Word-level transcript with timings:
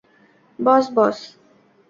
বস, 0.59 0.85
বস। 0.95 1.17